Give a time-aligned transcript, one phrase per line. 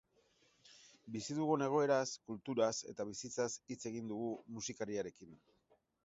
[1.15, 5.37] Bizi dugun egoeraz, kulturaz eta bizitzaz hitz egin dugu musikariarekin.